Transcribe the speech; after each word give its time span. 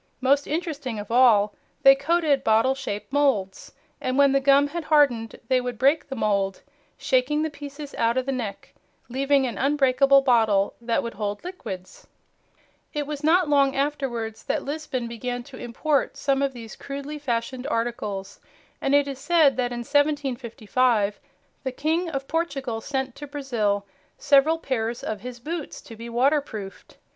Most 0.19 0.47
interesting 0.47 0.97
of 0.97 1.11
all, 1.11 1.53
they 1.83 1.93
coated 1.93 2.43
bottle 2.43 2.73
shaped 2.73 3.13
moulds, 3.13 3.71
and 4.01 4.17
when 4.17 4.31
the 4.31 4.39
gum 4.39 4.65
had 4.69 4.85
hardened 4.85 5.39
they 5.47 5.61
would 5.61 5.77
break 5.77 6.09
the 6.09 6.15
mould, 6.15 6.63
shaking 6.97 7.43
the 7.43 7.51
pieces 7.51 7.93
out 7.93 8.17
of 8.17 8.25
the 8.25 8.31
neck, 8.31 8.73
leaving 9.09 9.45
an 9.45 9.59
unbreakable 9.59 10.23
bottle 10.23 10.73
that 10.81 11.03
would 11.03 11.13
hold 11.13 11.43
liquids. 11.43 12.07
Hevea 12.09 12.09
is 12.09 12.09
pronounced 12.09 12.39
Hee' 12.41 12.41
vee 12.41 12.49
uh. 12.49 12.49
Caoutchouc 12.49 12.49
is 12.49 12.77
pronounced 12.81 12.81
koo' 12.81 12.81
chook. 12.81 12.99
It 12.99 13.07
was 13.07 13.23
not 13.23 13.49
long 13.49 13.75
afterwards 14.27 14.43
that 14.43 14.63
Lisbon 14.63 15.07
began 15.07 15.43
to 15.43 15.57
import 15.59 16.17
some 16.17 16.41
of 16.41 16.53
these 16.53 16.75
crudely 16.75 17.19
fashioned 17.19 17.67
articles, 17.67 18.39
and 18.81 18.95
it 18.95 19.07
is 19.07 19.19
said 19.19 19.57
that 19.57 19.71
in 19.71 19.79
1755 19.85 21.19
the 21.61 21.71
King 21.71 22.09
of 22.09 22.27
Portugal 22.27 22.81
sent 22.81 23.13
to 23.13 23.27
Brazil 23.27 23.85
several 24.17 24.57
pairs 24.57 25.03
of 25.03 25.21
his 25.21 25.39
boots 25.39 25.79
to 25.81 25.95
be 25.95 26.09
waterproofed. 26.09 26.97